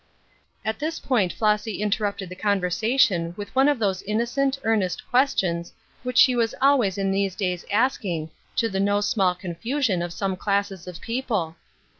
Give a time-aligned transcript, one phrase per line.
[0.65, 5.03] At this point Flossy interrupted the conversa tion with one of those innocent, earnest que?
[5.11, 8.79] 34 Ruth Erskine's Crosses, tions which she was always in these days asking, to the
[8.79, 11.55] no small confusion of some classes of people.